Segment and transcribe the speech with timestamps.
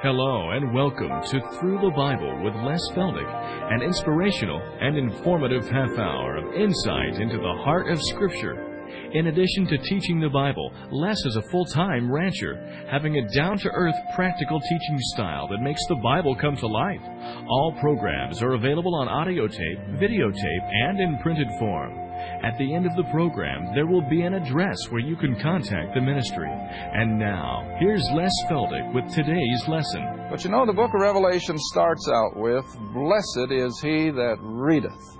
[0.00, 3.26] Hello and welcome to Through the Bible with Les Feldick,
[3.72, 8.86] an inspirational and informative half hour of insight into the heart of Scripture.
[9.12, 13.58] In addition to teaching the Bible, Les is a full time rancher, having a down
[13.58, 17.02] to earth, practical teaching style that makes the Bible come to life.
[17.48, 22.07] All programs are available on audio tape, videotape, and in printed form.
[22.42, 25.94] At the end of the program, there will be an address where you can contact
[25.94, 26.48] the ministry.
[26.48, 30.28] And now, here's Les Feldick with today's lesson.
[30.30, 32.64] But you know, the book of Revelation starts out with,
[32.94, 35.18] Blessed is he that readeth.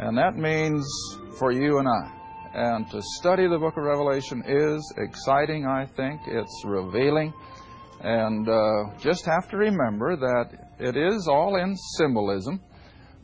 [0.00, 0.84] And that means
[1.38, 2.12] for you and I.
[2.54, 6.22] And to study the book of Revelation is exciting, I think.
[6.26, 7.32] It's revealing.
[8.00, 10.50] And uh, just have to remember that
[10.80, 12.60] it is all in symbolism.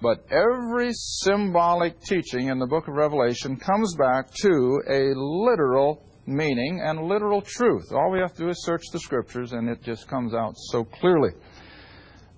[0.05, 6.83] But every symbolic teaching in the book of Revelation comes back to a literal meaning
[6.85, 7.91] and literal truth.
[7.91, 10.85] All we have to do is search the scriptures and it just comes out so
[10.85, 11.31] clearly.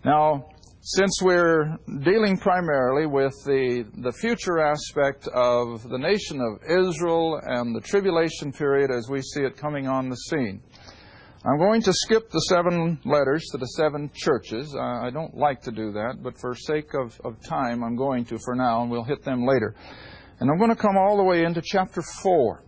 [0.05, 0.47] Now,
[0.81, 7.75] since we're dealing primarily with the, the future aspect of the nation of Israel and
[7.75, 10.63] the tribulation period as we see it coming on the scene,
[11.47, 14.75] I'm going to skip the seven letters to the seven churches.
[14.75, 18.25] Uh, I don't like to do that, but for sake of, of time, I'm going
[18.25, 19.77] to for now, and we'll hit them later.
[20.41, 22.65] And I'm going to come all the way into chapter 4.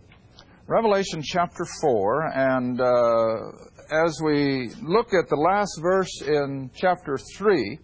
[0.67, 7.79] Revelation chapter 4, and uh, as we look at the last verse in chapter 3,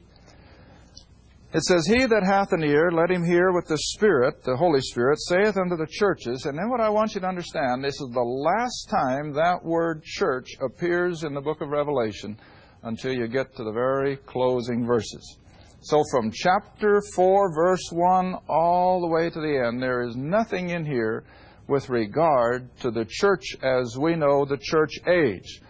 [1.56, 4.81] it says, He that hath an ear, let him hear what the Spirit, the Holy
[4.81, 6.46] Spirit, saith unto the churches.
[6.46, 10.03] And then what I want you to understand, this is the last time that word
[10.03, 12.38] church appears in the book of Revelation
[12.84, 15.38] until you get to the very closing verses.
[15.80, 20.72] So from chapter 4, verse 1, all the way to the end, there is nothing
[20.72, 21.24] in here
[21.69, 25.62] with regard to the church as we know the church age.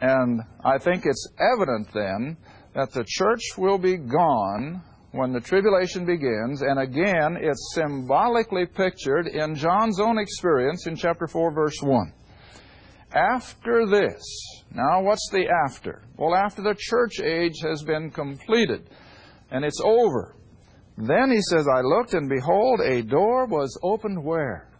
[0.00, 2.36] And I think it's evident then
[2.74, 4.82] that the church will be gone
[5.12, 11.26] when the tribulation begins, and again, it's symbolically pictured in John's own experience in chapter
[11.26, 12.12] 4, verse 1.
[13.12, 14.22] After this,
[14.72, 16.02] now what's the after?
[16.16, 18.88] Well, after the church age has been completed
[19.50, 20.36] and it's over,
[20.96, 24.70] then he says, I looked and behold, a door was opened where?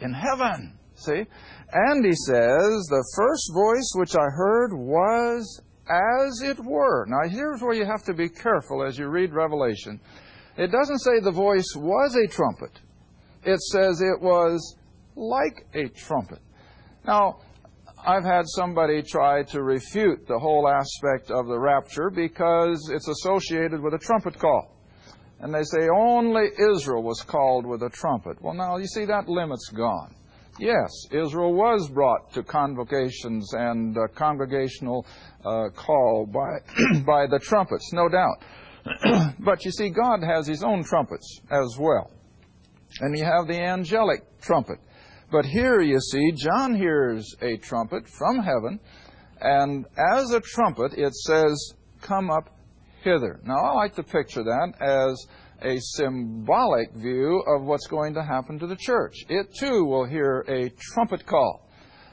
[0.00, 0.76] In heaven.
[0.96, 1.24] See?
[1.72, 7.06] And he says, the first voice which I heard was as it were.
[7.06, 10.00] Now, here's where you have to be careful as you read Revelation.
[10.56, 12.80] It doesn't say the voice was a trumpet,
[13.44, 14.76] it says it was
[15.16, 16.40] like a trumpet.
[17.06, 17.40] Now,
[18.06, 23.80] I've had somebody try to refute the whole aspect of the rapture because it's associated
[23.80, 24.76] with a trumpet call.
[25.40, 28.40] And they say only Israel was called with a trumpet.
[28.40, 30.14] Well, now, you see, that limit's gone.
[30.58, 35.06] Yes, Israel was brought to convocations and uh, congregational
[35.44, 36.58] uh, call by,
[37.06, 39.34] by the trumpets, no doubt.
[39.38, 42.10] but you see, God has His own trumpets as well.
[43.00, 44.78] And you have the angelic trumpet.
[45.30, 48.80] But here you see, John hears a trumpet from heaven,
[49.40, 49.86] and
[50.16, 52.50] as a trumpet, it says, Come up
[53.02, 53.38] hither.
[53.44, 55.26] Now, I like to picture that as
[55.62, 59.14] a symbolic view of what's going to happen to the church.
[59.28, 61.68] It too will hear a trumpet call.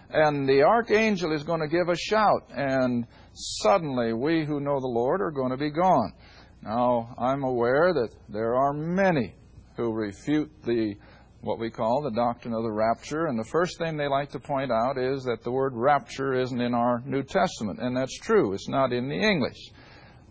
[0.10, 4.88] And the archangel is going to give a shout, and suddenly we who know the
[4.88, 6.14] Lord are going to be gone.
[6.62, 9.36] Now, I'm aware that there are many
[9.76, 10.96] who refute the
[11.42, 14.40] what we call the doctrine of the rapture, and the first thing they like to
[14.40, 18.54] point out is that the word rapture isn't in our New Testament, and that's true.
[18.54, 19.70] It's not in the English.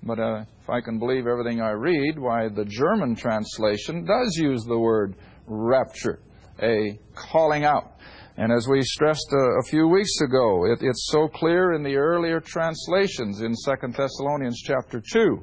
[0.06, 4.62] But uh, if I can believe everything I read, why the German translation does use
[4.64, 5.16] the word
[5.46, 6.20] rapture,
[6.62, 7.92] a calling out.
[8.36, 11.96] And as we stressed a, a few weeks ago, it, it's so clear in the
[11.96, 15.42] earlier translations in 2 Thessalonians chapter 2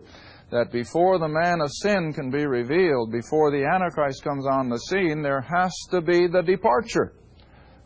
[0.51, 4.77] that before the man of sin can be revealed, before the Antichrist comes on the
[4.77, 7.13] scene, there has to be the departure.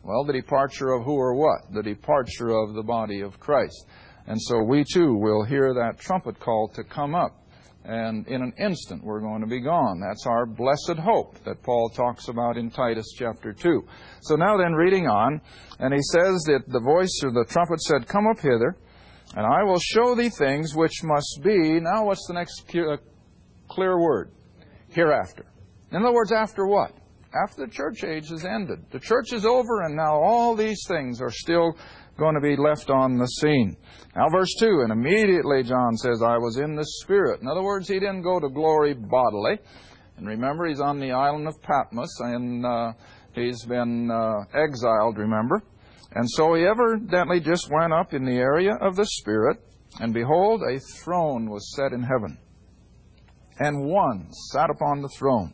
[0.03, 1.73] Well, the departure of who or what?
[1.73, 3.85] The departure of the body of Christ.
[4.27, 7.41] And so we too will hear that trumpet call to come up.
[7.83, 9.99] And in an instant, we're going to be gone.
[9.99, 13.87] That's our blessed hope that Paul talks about in Titus chapter 2.
[14.21, 15.39] So now then, reading on,
[15.77, 18.75] and he says that the voice of the trumpet said, Come up hither,
[19.35, 21.79] and I will show thee things which must be.
[21.79, 22.97] Now, what's the next uh,
[23.69, 24.31] clear word?
[24.89, 25.45] Hereafter.
[25.91, 26.91] In other words, after what?
[27.43, 28.85] After the church age has ended.
[28.91, 31.77] The church is over, and now all these things are still
[32.17, 33.75] going to be left on the scene.
[34.15, 37.41] Now, verse 2, and immediately John says, I was in the Spirit.
[37.41, 39.59] In other words, he didn't go to glory bodily.
[40.17, 42.93] And remember, he's on the island of Patmos, and uh,
[43.33, 45.61] he's been uh, exiled, remember?
[46.13, 49.57] And so he evidently just went up in the area of the Spirit,
[49.99, 52.37] and behold, a throne was set in heaven.
[53.59, 55.53] And one sat upon the throne.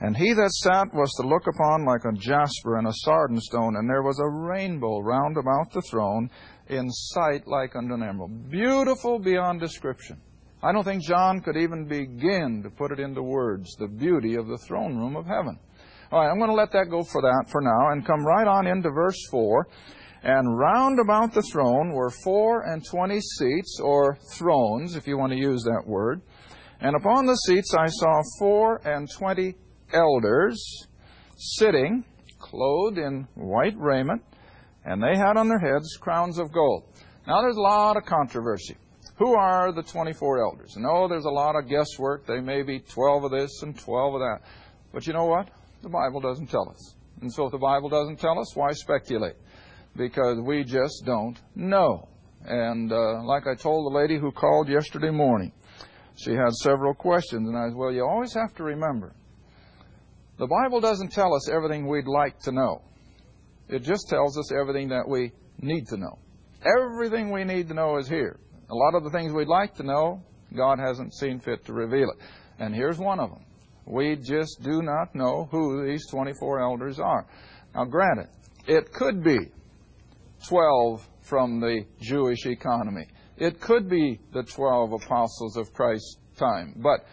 [0.00, 3.76] And he that sat was to look upon like a jasper and a sardine stone,
[3.76, 6.30] and there was a rainbow round about the throne,
[6.68, 8.50] in sight like unto an emerald.
[8.50, 10.20] Beautiful beyond description.
[10.62, 14.48] I don't think John could even begin to put it into words, the beauty of
[14.48, 15.58] the throne room of heaven.
[16.10, 18.46] All right, I'm going to let that go for that for now and come right
[18.46, 19.66] on into verse 4.
[20.22, 25.32] And round about the throne were four and twenty seats, or thrones, if you want
[25.32, 26.20] to use that word.
[26.80, 29.54] And upon the seats I saw four and twenty
[29.92, 30.86] elders
[31.36, 32.04] sitting,
[32.38, 34.22] clothed in white raiment,
[34.84, 36.84] and they had on their heads crowns of gold.
[37.26, 38.76] Now, there's a lot of controversy.
[39.16, 40.76] Who are the 24 elders?
[40.76, 42.26] No, there's a lot of guesswork.
[42.26, 44.40] They may be 12 of this and 12 of that.
[44.92, 45.48] But you know what?
[45.82, 46.94] The Bible doesn't tell us.
[47.22, 49.36] And so if the Bible doesn't tell us, why speculate?
[49.96, 52.08] Because we just don't know.
[52.44, 55.52] And uh, like I told the lady who called yesterday morning,
[56.16, 59.14] she had several questions, and I said, well, you always have to remember
[60.38, 62.82] the Bible doesn't tell us everything we'd like to know.
[63.68, 66.18] It just tells us everything that we need to know.
[66.78, 68.38] Everything we need to know is here.
[68.70, 70.22] A lot of the things we'd like to know,
[70.54, 72.18] God hasn't seen fit to reveal it.
[72.58, 73.44] And here's one of them.
[73.86, 77.26] We just do not know who these 24 elders are.
[77.74, 78.28] Now, granted,
[78.66, 79.38] it could be
[80.48, 83.06] 12 from the Jewish economy.
[83.36, 86.74] It could be the 12 apostles of Christ's time.
[86.76, 87.06] But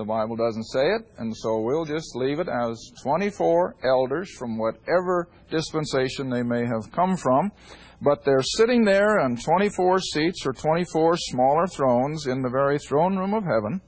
[0.00, 4.56] the Bible doesn't say it, and so we'll just leave it as 24 elders from
[4.56, 7.52] whatever dispensation they may have come from.
[8.00, 13.18] But they're sitting there on 24 seats or 24 smaller thrones in the very throne
[13.18, 13.82] room of heaven,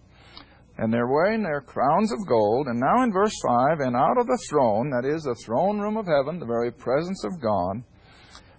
[0.76, 2.66] and they're wearing their crowns of gold.
[2.66, 5.96] And now in verse 5, and out of the throne, that is the throne room
[5.96, 7.82] of heaven, the very presence of God,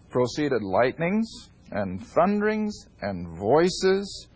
[0.10, 1.30] proceeded lightnings
[1.70, 4.28] and thunderings and voices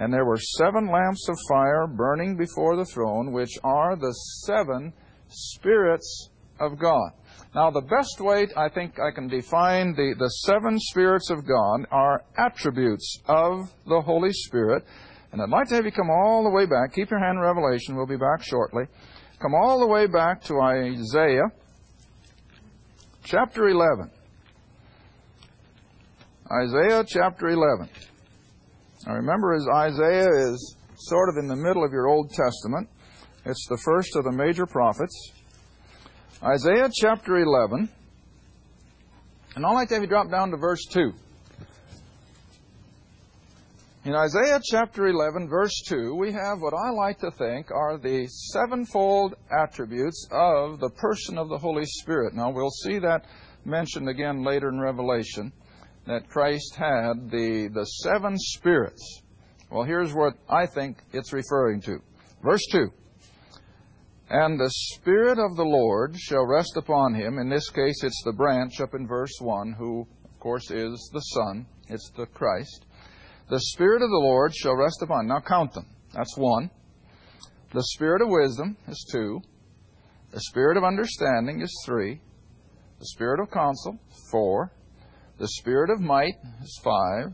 [0.00, 4.12] and there were seven lamps of fire burning before the throne, which are the
[4.46, 4.94] seven
[5.28, 7.10] spirits of God.
[7.54, 11.86] Now, the best way I think I can define the, the seven spirits of God
[11.90, 14.84] are attributes of the Holy Spirit.
[15.32, 16.94] And I'd like to have you come all the way back.
[16.94, 17.94] Keep your hand in Revelation.
[17.94, 18.84] We'll be back shortly.
[19.38, 21.50] Come all the way back to Isaiah
[23.22, 24.10] chapter 11.
[26.50, 27.90] Isaiah chapter 11.
[29.06, 32.88] Now remember, as Isaiah is sort of in the middle of your Old Testament,
[33.46, 35.32] it's the first of the major prophets.
[36.42, 37.88] Isaiah chapter 11,
[39.56, 41.12] and I'd like to have you drop down to verse 2.
[44.04, 48.26] In Isaiah chapter 11, verse 2, we have what I like to think are the
[48.26, 52.34] sevenfold attributes of the person of the Holy Spirit.
[52.34, 53.24] Now, we'll see that
[53.64, 55.52] mentioned again later in Revelation
[56.10, 59.22] that Christ had the, the seven spirits.
[59.70, 62.00] Well, here's what I think it's referring to.
[62.42, 62.88] Verse 2.
[64.30, 67.38] And the Spirit of the Lord shall rest upon him.
[67.38, 71.20] In this case, it's the branch up in verse 1, who, of course, is the
[71.20, 71.64] Son.
[71.88, 72.86] It's the Christ.
[73.48, 75.28] The Spirit of the Lord shall rest upon.
[75.28, 75.86] Now count them.
[76.12, 76.70] That's one.
[77.72, 79.40] The Spirit of wisdom is two.
[80.32, 82.20] The Spirit of understanding is three.
[82.98, 83.96] The Spirit of counsel,
[84.32, 84.72] four.
[85.40, 87.32] The spirit of might is five.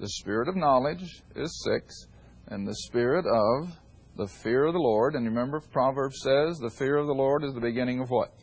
[0.00, 1.04] The spirit of knowledge
[1.36, 2.08] is six.
[2.48, 3.70] And the spirit of
[4.16, 5.14] the fear of the Lord.
[5.14, 8.34] And remember, Proverbs says the fear of the Lord is the beginning of what?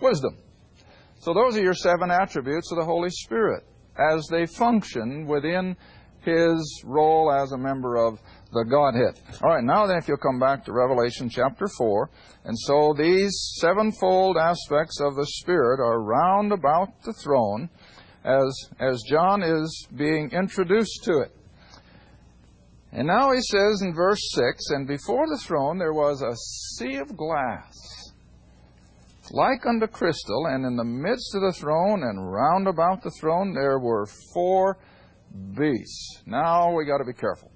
[0.00, 0.38] Wisdom.
[1.18, 3.64] So those are your seven attributes of the Holy Spirit
[3.98, 5.76] as they function within
[6.20, 8.20] his role as a member of
[8.52, 9.18] the Godhead.
[9.42, 12.08] All right, now then, if you'll come back to Revelation chapter 4.
[12.44, 17.68] And so these sevenfold aspects of the Spirit are round about the throne
[18.24, 21.34] as, as John is being introduced to it.
[22.92, 26.34] And now he says in verse 6 And before the throne there was a
[26.76, 28.12] sea of glass,
[29.30, 33.54] like unto crystal, and in the midst of the throne and round about the throne
[33.54, 34.78] there were four
[35.56, 36.22] beasts.
[36.26, 37.52] Now we got to be careful.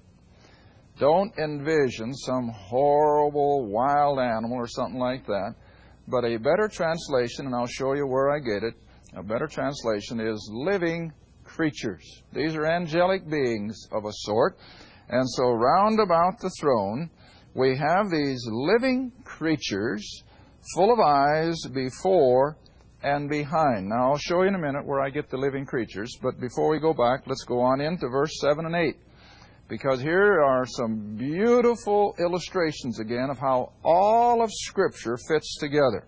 [0.97, 5.55] Don't envision some horrible wild animal or something like that.
[6.07, 8.75] But a better translation, and I'll show you where I get it,
[9.15, 11.11] a better translation is living
[11.43, 12.23] creatures.
[12.33, 14.57] These are angelic beings of a sort.
[15.09, 17.09] And so, round about the throne,
[17.53, 20.23] we have these living creatures
[20.73, 22.57] full of eyes before
[23.03, 23.87] and behind.
[23.87, 26.69] Now, I'll show you in a minute where I get the living creatures, but before
[26.69, 28.95] we go back, let's go on into verse 7 and 8.
[29.67, 36.07] Because here are some beautiful illustrations again of how all of Scripture fits together.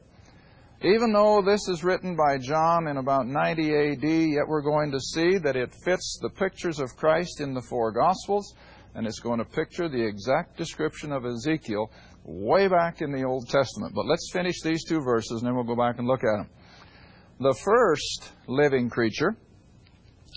[0.84, 5.00] Even though this is written by John in about 90 AD, yet we're going to
[5.00, 8.53] see that it fits the pictures of Christ in the four Gospels,
[8.93, 11.89] and it's going to picture the exact description of Ezekiel
[12.24, 13.96] way back in the Old Testament.
[13.96, 16.50] But let's finish these two verses, and then we'll go back and look at them.
[17.39, 19.36] The first living creature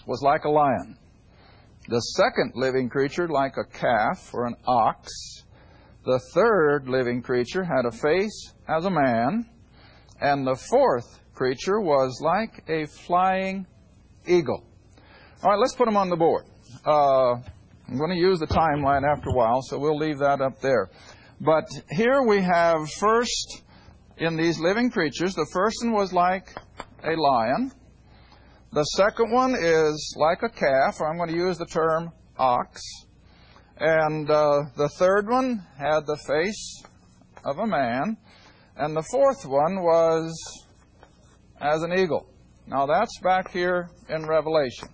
[0.06, 0.96] was like a lion.
[1.88, 5.10] The second living creature like a calf or an ox.
[6.06, 9.44] The third living creature had a face as a man
[10.20, 13.66] and the fourth creature was like a flying
[14.26, 14.64] eagle.
[15.42, 16.44] All right, let's put them on the board.
[16.86, 17.32] Uh,
[17.88, 20.90] I'm going to use the timeline after a while, so we'll leave that up there.
[21.40, 23.62] But here we have first
[24.18, 26.54] in these living creatures, the first one was like
[27.02, 27.72] a lion.
[28.72, 32.82] The second one is like a calf, or I'm going to use the term ox.
[33.78, 36.82] And uh, the third one had the face
[37.44, 38.18] of a man.
[38.80, 40.32] And the fourth one was
[41.60, 42.26] as an eagle.
[42.66, 44.88] Now that's back here in Revelation.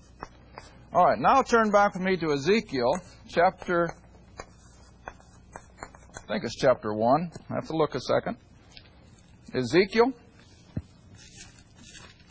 [0.92, 3.88] All right, now turn back with me to Ezekiel chapter,
[5.06, 7.30] I think it's chapter 1.
[7.48, 8.38] I have to look a second.
[9.54, 10.12] Ezekiel.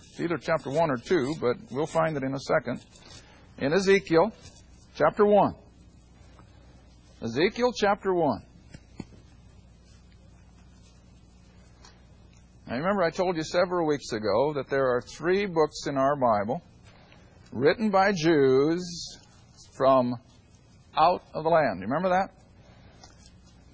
[0.10, 2.82] It's either chapter 1 or 2, but we'll find it in a second.
[3.60, 4.34] In Ezekiel
[4.96, 5.56] chapter 1.
[7.22, 8.44] Ezekiel chapter 1.
[12.76, 16.18] Now remember, I told you several weeks ago that there are three books in our
[16.18, 16.62] Bible
[17.54, 19.18] written by Jews
[19.78, 20.14] from
[20.98, 21.80] out of the land.
[21.80, 22.32] You remember that?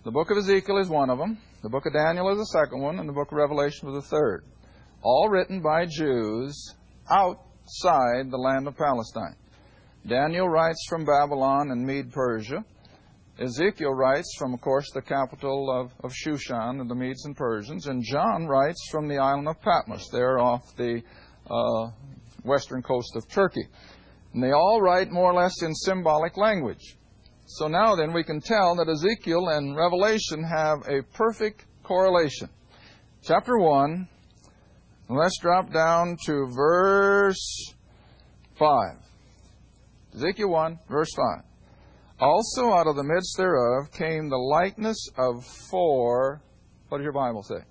[0.04, 1.40] The book of Ezekiel is one of them.
[1.64, 4.08] The book of Daniel is the second one, and the book of Revelation was the
[4.08, 4.44] third.
[5.02, 6.76] All written by Jews
[7.10, 9.36] outside the land of Palestine.
[10.08, 12.64] Daniel writes from Babylon and Mede Persia.
[13.40, 17.88] Ezekiel writes from, of course, the capital of, of Shushan and the Medes and Persians,
[17.88, 21.02] and John writes from the island of Patmos, there off the
[21.50, 21.92] uh,
[22.44, 23.68] western coast of Turkey.
[24.34, 26.98] And they all write more or less in symbolic language.
[27.46, 32.50] So now then we can tell that Ezekiel and Revelation have a perfect correlation.
[33.24, 34.08] Chapter 1,
[35.10, 37.74] let's drop down to verse
[38.58, 38.70] 5.
[40.16, 41.51] Ezekiel 1, verse 5.
[42.22, 46.40] Also out of the midst thereof came the likeness of four,
[46.88, 47.64] what does your Bible say?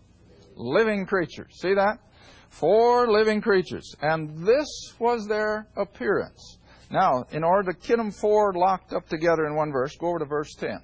[0.57, 1.57] Living creatures.
[1.61, 2.01] See that?
[2.49, 3.95] Four living creatures.
[4.03, 4.67] And this
[4.99, 6.59] was their appearance.
[6.91, 10.19] Now, in order to get them four locked up together in one verse, go over
[10.19, 10.81] to verse 10.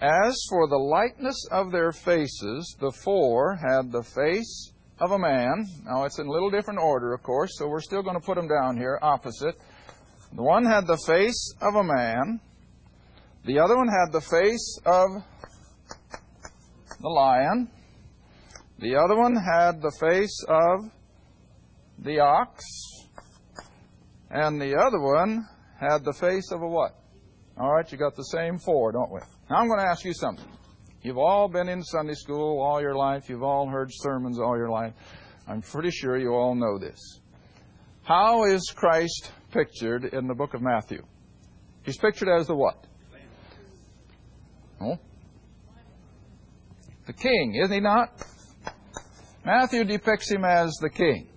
[0.00, 5.66] As for the likeness of their faces, the four had the face of a man.
[5.84, 8.36] Now, it's in a little different order, of course, so we're still going to put
[8.36, 9.56] them down here opposite.
[10.34, 12.40] The one had the face of a man.
[13.44, 15.22] The other one had the face of
[17.00, 17.70] the lion.
[18.78, 20.90] The other one had the face of
[21.98, 22.64] the ox.
[24.30, 25.46] And the other one
[25.78, 26.98] had the face of a what?
[27.60, 29.20] All right, you got the same four, don't we?
[29.50, 30.48] Now I'm going to ask you something.
[31.02, 33.28] You've all been in Sunday school all your life.
[33.28, 34.94] You've all heard sermons all your life.
[35.46, 37.20] I'm pretty sure you all know this.
[38.04, 41.04] How is Christ pictured in the book of Matthew?
[41.82, 42.86] He's pictured as the what?
[44.84, 44.98] No.
[47.06, 48.10] The king, isn't he not?
[49.44, 51.28] Matthew depicts him as the king.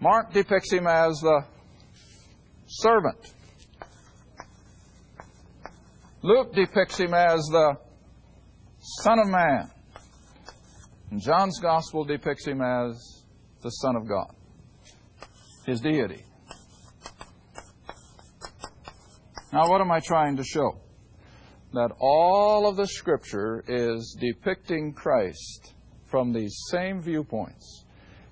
[0.00, 1.44] Mark depicts him as the
[2.66, 3.32] servant.
[6.22, 7.76] Luke depicts him as the
[9.02, 9.70] Son of Man.
[11.10, 13.24] And John's Gospel depicts him as
[13.62, 14.34] the Son of God,
[15.66, 16.24] his deity.
[19.52, 20.80] Now, what am I trying to show?
[21.72, 25.74] That all of the Scripture is depicting Christ
[26.06, 27.84] from these same viewpoints.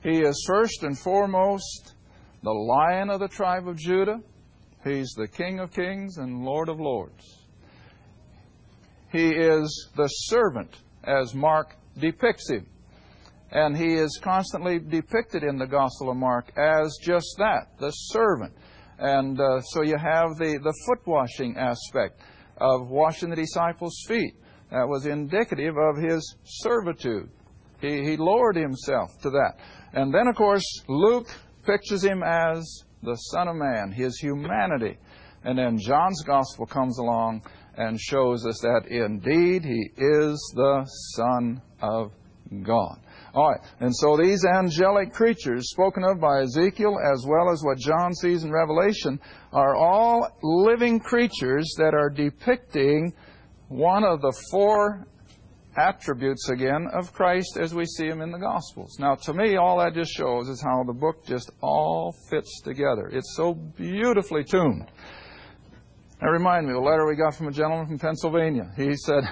[0.02, 1.94] He is first and foremost
[2.42, 4.20] the Lion of the tribe of Judah.
[4.84, 7.40] He's the King of kings and Lord of lords.
[9.12, 12.66] He is the servant, as Mark depicts him.
[13.50, 18.54] And he is constantly depicted in the Gospel of Mark as just that, the servant.
[18.98, 22.20] And uh, so you have the, the foot washing aspect.
[22.60, 24.34] Of washing the disciples' feet.
[24.70, 27.28] That was indicative of his servitude.
[27.80, 29.54] He, he lowered himself to that.
[29.92, 31.26] And then, of course, Luke
[31.64, 34.98] pictures him as the Son of Man, his humanity.
[35.42, 37.42] And then John's Gospel comes along
[37.76, 40.84] and shows us that indeed he is the
[41.16, 42.12] Son of
[42.62, 43.00] God.
[43.32, 47.78] All right, and so these angelic creatures spoken of by Ezekiel, as well as what
[47.78, 49.20] John sees in Revelation,
[49.52, 53.12] are all living creatures that are depicting
[53.68, 55.06] one of the four
[55.76, 58.98] attributes again of Christ as we see him in the Gospels.
[58.98, 63.08] Now, to me, all that just shows is how the book just all fits together.
[63.12, 64.90] It's so beautifully tuned.
[66.20, 68.72] That reminds me of a letter we got from a gentleman from Pennsylvania.
[68.76, 69.22] He said,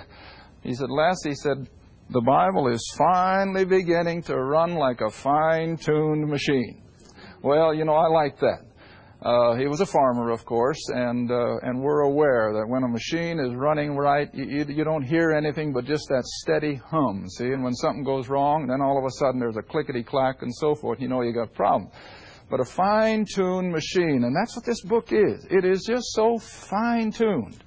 [0.63, 1.69] he said, Les, he said,
[2.11, 6.83] the Bible is finally beginning to run like a fine-tuned machine.
[7.43, 8.61] Well, you know, I like that.
[9.21, 12.89] Uh, he was a farmer, of course, and uh, and we're aware that when a
[12.89, 17.29] machine is running right, you, you don't hear anything but just that steady hum.
[17.29, 20.43] See, and when something goes wrong, then all of a sudden there's a clickety clack
[20.43, 21.01] and so forth.
[21.01, 21.91] You know you got a problem.
[22.49, 25.47] But a fine-tuned machine, and that's what this book is.
[25.51, 27.63] It is just so fine-tuned.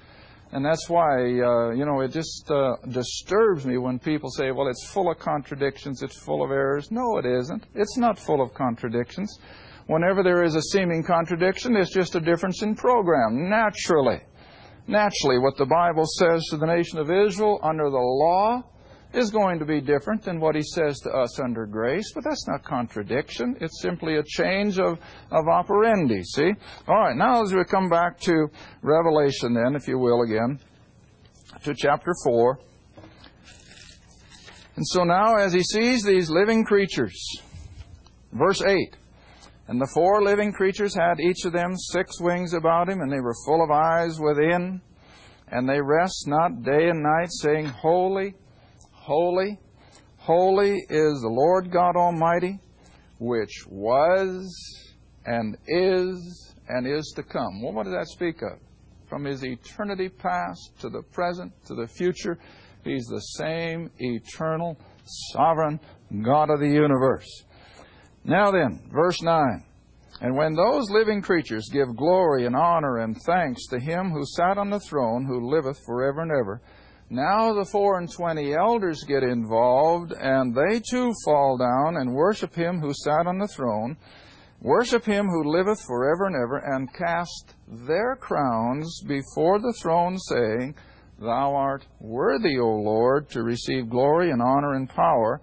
[0.53, 4.67] And that's why, uh, you know, it just uh, disturbs me when people say, well,
[4.67, 6.91] it's full of contradictions, it's full of errors.
[6.91, 7.65] No, it isn't.
[7.73, 9.39] It's not full of contradictions.
[9.87, 14.19] Whenever there is a seeming contradiction, it's just a difference in program, naturally.
[14.87, 18.61] Naturally, what the Bible says to the nation of Israel under the law
[19.13, 22.47] is going to be different than what he says to us under grace, but that's
[22.47, 23.55] not contradiction.
[23.59, 24.99] It's simply a change of,
[25.31, 26.51] of operandi, see?
[26.87, 28.47] All right, now as we come back to
[28.81, 30.59] Revelation, then, if you will, again,
[31.63, 32.59] to chapter 4.
[34.77, 37.21] And so now, as he sees these living creatures,
[38.31, 38.95] verse 8
[39.71, 43.21] and the four living creatures had each of them six wings about him, and they
[43.21, 44.81] were full of eyes within.
[45.47, 48.35] And they rest not day and night, saying, Holy,
[49.11, 49.59] holy,
[50.19, 52.57] holy is the Lord God Almighty,
[53.19, 54.49] which was
[55.25, 57.61] and is and is to come.
[57.61, 58.57] Well, what does that speak of?
[59.09, 62.39] From his eternity past to the present to the future,
[62.85, 64.77] he's the same eternal,
[65.33, 65.81] sovereign
[66.23, 67.27] God of the universe.
[68.23, 69.65] Now then, verse 9.
[70.21, 74.57] And when those living creatures give glory and honor and thanks to him who sat
[74.57, 76.61] on the throne, who liveth forever and ever,
[77.11, 82.55] now the four and twenty elders get involved, and they too fall down and worship
[82.55, 83.97] him who sat on the throne,
[84.61, 90.73] worship him who liveth forever and ever, and cast their crowns before the throne, saying,
[91.19, 95.41] Thou art worthy, O Lord, to receive glory and honor and power.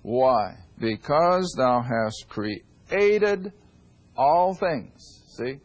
[0.00, 0.56] Why?
[0.82, 3.52] because thou hast created
[4.16, 5.22] all things.
[5.36, 5.60] See?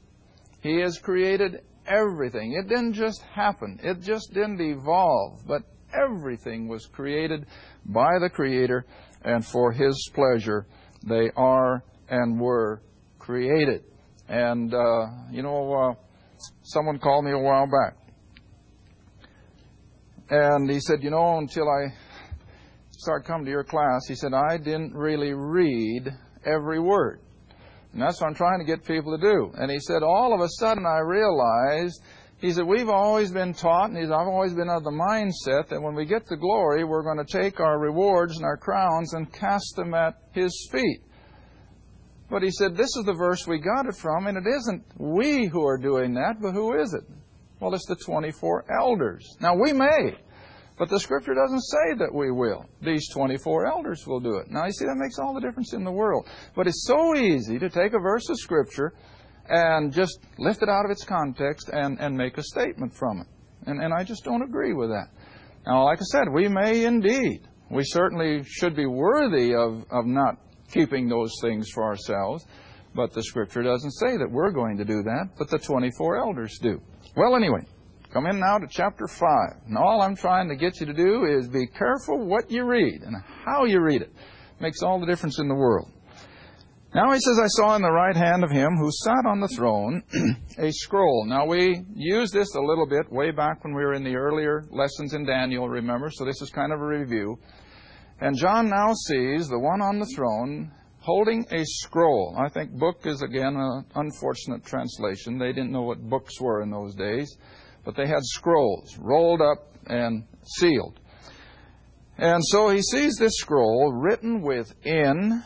[0.62, 2.54] He has created everything.
[2.54, 7.46] It didn't just happen, it just didn't evolve, but everything was created
[7.86, 8.86] by the Creator,
[9.24, 10.68] and for His pleasure
[11.08, 12.82] they are and were
[13.20, 13.84] created.
[14.28, 15.94] And, uh, you know, uh,
[16.64, 17.98] someone called me a while back.
[20.30, 21.94] And he said, you know, until I
[22.92, 26.10] start coming to your class, he said, I didn't really read
[26.46, 27.22] every word.
[27.94, 29.52] And that's what I'm trying to get people to do.
[29.56, 32.02] And he said, all of a sudden I realized,
[32.40, 35.82] he said, we've always been taught, and said, I've always been of the mindset that
[35.82, 39.32] when we get to glory, we're going to take our rewards and our crowns and
[39.34, 41.02] cast them at his feet.
[42.30, 45.48] But he said, this is the verse we got it from, and it isn't we
[45.48, 47.04] who are doing that, but who is it?
[47.60, 49.36] Well, it's the 24 elders.
[49.40, 50.16] Now, we may.
[50.78, 52.66] But the Scripture doesn't say that we will.
[52.82, 54.52] These 24 elders will do it.
[54.52, 56.28] Now, you see, that makes all the difference in the world.
[56.56, 58.94] But it's so easy to take a verse of Scripture
[59.50, 63.28] and just lift it out of its context and, and make a statement from it.
[63.66, 65.08] And, and I just don't agree with that.
[65.66, 67.48] Now, like I said, we may indeed.
[67.72, 70.36] We certainly should be worthy of, of not
[70.72, 72.46] keeping those things for ourselves.
[72.94, 76.58] But the Scripture doesn't say that we're going to do that, but the 24 elders
[76.62, 76.82] do.
[77.16, 77.62] Well, anyway,
[78.14, 79.28] Come in now to chapter 5.
[79.68, 83.02] And all I'm trying to get you to do is be careful what you read
[83.02, 83.16] and
[83.46, 84.14] how you read it.
[84.62, 85.92] Makes all the difference in the world.
[86.96, 89.50] Now he says, I saw in the right hand of him who sat on the
[89.50, 90.02] throne
[90.58, 91.26] a scroll.
[91.28, 94.64] Now we used this a little bit way back when we were in the earlier
[94.72, 96.10] lessons in Daniel, remember?
[96.10, 97.38] So this is kind of a review.
[98.22, 102.36] And John now sees the one on the throne holding a scroll.
[102.40, 105.38] I think book is again an unfortunate translation.
[105.38, 107.38] They didn't know what books were in those days
[107.88, 111.00] but they had scrolls rolled up and sealed.
[112.18, 115.42] And so he sees this scroll written within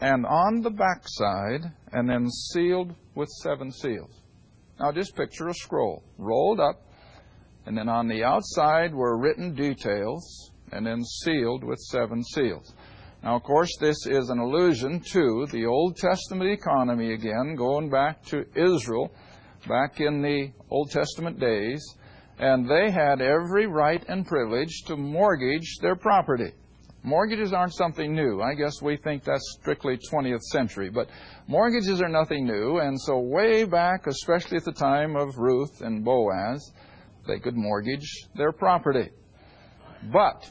[0.00, 4.22] and on the backside and then sealed with seven seals.
[4.80, 6.80] Now just picture a scroll rolled up
[7.66, 12.72] And then on the outside were written details and then sealed with seven seals.
[13.22, 18.24] Now, of course, this is an allusion to the Old Testament economy again, going back
[18.26, 19.12] to Israel
[19.68, 21.82] back in the Old Testament days,
[22.38, 26.52] and they had every right and privilege to mortgage their property.
[27.02, 28.40] Mortgages aren't something new.
[28.40, 31.08] I guess we think that's strictly 20th century, but
[31.46, 36.02] mortgages are nothing new, and so way back, especially at the time of Ruth and
[36.02, 36.72] Boaz,
[37.26, 39.10] they could mortgage their property.
[40.12, 40.50] But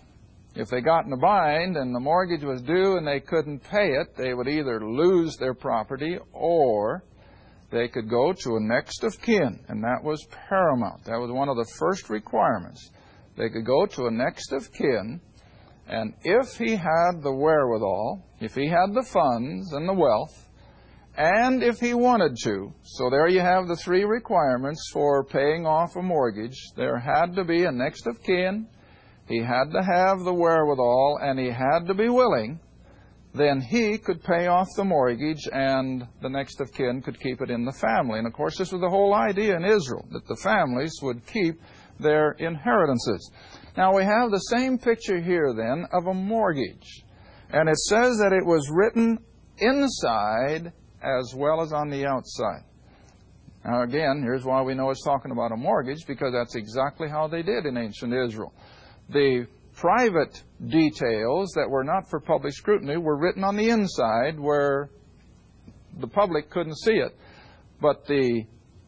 [0.55, 3.89] if they got in a bind and the mortgage was due and they couldn't pay
[3.93, 7.03] it, they would either lose their property or
[7.73, 11.03] they could go to a next of kin, and that was paramount.
[11.03, 12.91] That was one of the first requirements.
[13.35, 15.19] They could go to a next of kin
[15.87, 20.49] and if he had the wherewithal, if he had the funds and the wealth,
[21.15, 25.95] and if he wanted to, so there you have the three requirements for paying off
[25.95, 26.57] a mortgage.
[26.75, 28.67] There had to be a next of kin,
[29.27, 32.59] he had to have the wherewithal, and he had to be willing.
[33.33, 37.49] Then he could pay off the mortgage, and the next of kin could keep it
[37.49, 38.19] in the family.
[38.19, 41.59] And of course, this was the whole idea in Israel that the families would keep
[41.99, 43.31] their inheritances.
[43.75, 47.03] Now we have the same picture here then of a mortgage.
[47.49, 49.17] And it says that it was written
[49.57, 52.63] inside as well as on the outside.
[53.65, 57.27] Now again, here's why we know it's talking about a mortgage, because that's exactly how
[57.27, 58.53] they did in ancient Israel.
[59.09, 59.47] The
[59.83, 64.89] private details that were not for public scrutiny were written on the inside where
[65.99, 67.13] the public couldn't see it.
[67.81, 68.45] But the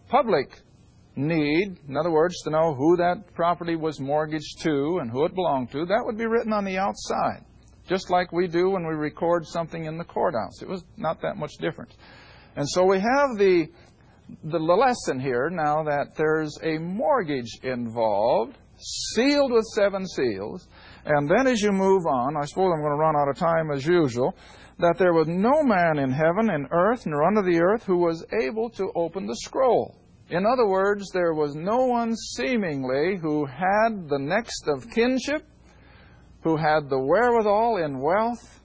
[0.07, 0.57] public
[1.17, 5.35] need, in other words, to know who that property was mortgaged to and who it
[5.35, 7.43] belonged to, that would be written on the outside,
[7.89, 10.61] just like we do when we record something in the courthouse.
[10.61, 11.93] It was not that much different.
[12.55, 13.67] And so we have the,
[14.45, 20.69] the lesson here now that there's a mortgage involved, sealed with seven seals,
[21.05, 23.69] and then as you move on, I suppose I'm going to run out of time
[23.71, 24.35] as usual,
[24.79, 28.25] that there was no man in heaven and earth nor under the earth who was
[28.41, 29.95] able to open the scroll.
[30.29, 35.45] In other words, there was no one seemingly who had the next of kinship,
[36.41, 38.59] who had the wherewithal in wealth,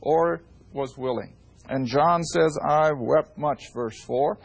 [0.00, 1.36] or was willing.
[1.68, 4.38] And John says, I wept much, verse 4,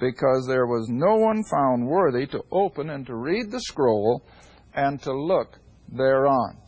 [0.00, 4.24] because there was no one found worthy to open and to read the scroll
[4.74, 5.58] and to look
[5.90, 6.61] thereon.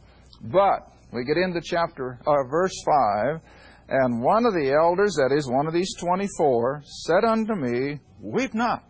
[0.44, 3.40] But we get into chapter uh, verse 5,
[3.88, 8.52] and one of the elders, that is one of these 24, said unto me, Weep
[8.52, 8.84] not.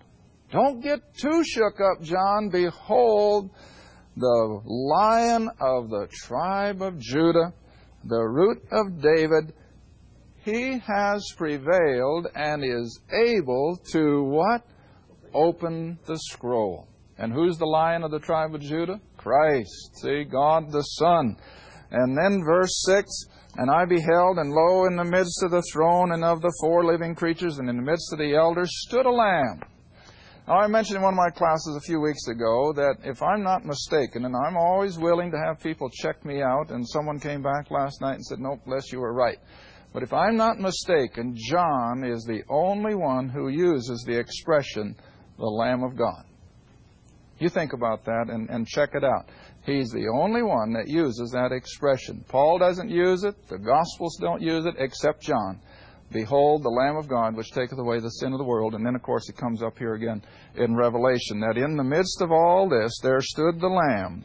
[0.50, 2.48] Don't get too shook up, John.
[2.50, 3.50] Behold,
[4.16, 7.52] the lion of the tribe of Judah,
[8.04, 9.52] the root of David,
[10.44, 14.66] he has prevailed and is able to what?
[15.32, 16.88] Open the scroll.
[17.16, 19.00] And who's the lion of the tribe of Judah?
[19.24, 19.96] Christ.
[20.02, 21.36] See, God the Son.
[21.90, 23.10] And then verse 6
[23.56, 26.84] And I beheld, and lo, in the midst of the throne and of the four
[26.84, 29.60] living creatures, and in the midst of the elders, stood a lamb
[30.46, 33.42] now, I mentioned in one of my classes a few weeks ago that if I'm
[33.42, 37.42] not mistaken, and I'm always willing to have people check me out, and someone came
[37.42, 39.38] back last night and said, Nope, Les you were right.
[39.94, 44.96] But if I'm not mistaken, John is the only one who uses the expression,
[45.38, 46.24] the Lamb of God.
[47.38, 49.28] You think about that and, and check it out.
[49.64, 52.24] He's the only one that uses that expression.
[52.28, 55.60] Paul doesn't use it, the Gospels don't use it, except John.
[56.12, 58.74] Behold, the Lamb of God, which taketh away the sin of the world.
[58.74, 60.22] And then, of course, it comes up here again
[60.54, 64.24] in Revelation that in the midst of all this, there stood the Lamb,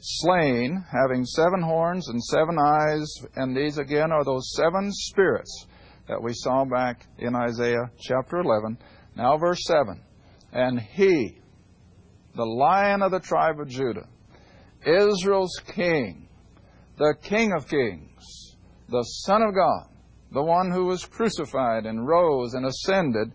[0.00, 3.06] slain, having seven horns and seven eyes.
[3.36, 5.66] And these, again, are those seven spirits
[6.08, 8.78] that we saw back in Isaiah chapter 11.
[9.14, 10.00] Now, verse 7.
[10.52, 11.38] And he,
[12.34, 14.08] the lion of the tribe of Judah,
[14.86, 16.28] Israel's king,
[16.96, 18.56] the king of kings,
[18.88, 19.88] the Son of God,
[20.32, 23.32] the one who was crucified and rose and ascended,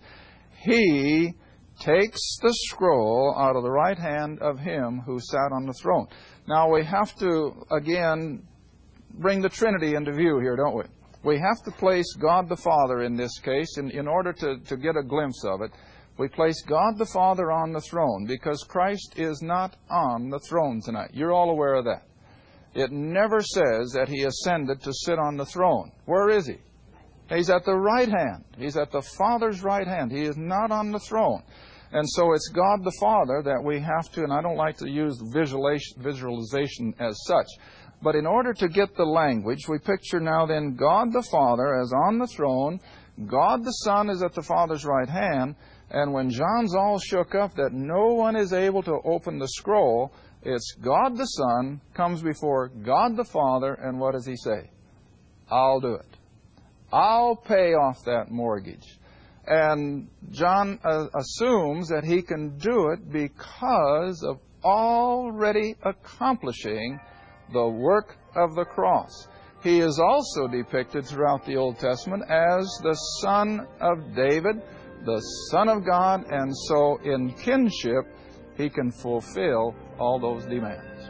[0.63, 1.33] he
[1.79, 6.07] takes the scroll out of the right hand of him who sat on the throne.
[6.47, 8.43] Now we have to, again,
[9.15, 10.83] bring the Trinity into view here, don't we?
[11.23, 14.77] We have to place God the Father in this case in, in order to, to
[14.77, 15.71] get a glimpse of it.
[16.17, 20.81] We place God the Father on the throne because Christ is not on the throne
[20.81, 21.11] tonight.
[21.13, 22.03] You're all aware of that.
[22.73, 25.91] It never says that he ascended to sit on the throne.
[26.05, 26.57] Where is he?
[27.29, 28.45] He's at the right hand.
[28.57, 30.11] He's at the Father's right hand.
[30.11, 31.41] He is not on the throne.
[31.91, 34.89] And so it's God the Father that we have to, and I don't like to
[34.89, 37.47] use visualization as such,
[38.01, 41.93] but in order to get the language, we picture now then God the Father as
[41.93, 42.79] on the throne,
[43.25, 45.55] God the Son is at the Father's right hand,
[45.89, 50.11] and when John's all shook up that no one is able to open the scroll,
[50.41, 54.69] it's God the Son comes before God the Father, and what does he say?
[55.49, 56.17] I'll do it.
[56.91, 58.99] I'll pay off that mortgage.
[59.47, 66.99] And John uh, assumes that he can do it because of already accomplishing
[67.53, 69.27] the work of the cross.
[69.61, 74.61] He is also depicted throughout the Old Testament as the son of David,
[75.03, 75.19] the
[75.51, 78.05] Son of God, and so in kinship,
[78.55, 81.09] he can fulfill all those demands.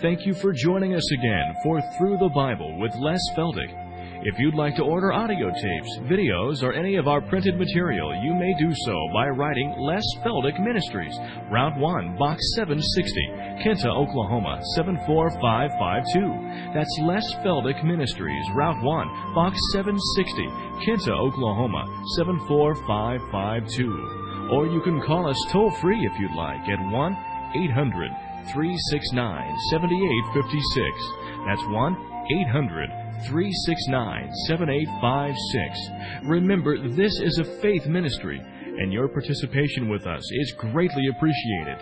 [0.00, 3.81] Thank you for joining us again for Through the Bible with Les Feldick.
[4.24, 8.32] If you'd like to order audio tapes, videos, or any of our printed material, you
[8.32, 11.18] may do so by writing Les Feldick Ministries,
[11.50, 13.18] Route 1, Box 760,
[13.66, 16.70] Kinta, Oklahoma 74552.
[16.72, 20.46] That's Les Feldick Ministries, Route 1, Box 760,
[20.86, 21.82] Kinta, Oklahoma
[22.14, 24.54] 74552.
[24.54, 27.16] Or you can call us toll free if you'd like at 1
[27.58, 28.12] 800
[28.54, 31.12] 369 7856.
[31.44, 31.96] That's 1
[32.30, 36.28] 800 369 7856.
[36.28, 41.78] Remember, this is a faith ministry, and your participation with us is greatly appreciated.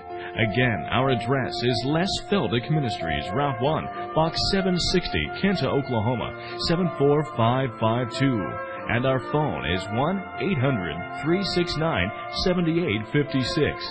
[0.50, 8.66] Again, our address is Les Feldick Ministries, Route 1, Box 760, Kinta, Oklahoma 74552.
[8.90, 12.10] And our phone is 1 800 369
[12.44, 13.86] 7856.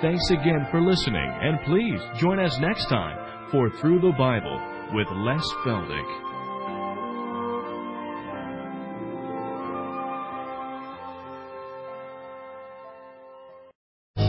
[0.00, 4.60] Thanks again for listening, and please join us next time for Through the Bible
[4.92, 6.23] with Les Feldick.